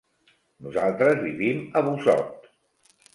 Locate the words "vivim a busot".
1.25-2.49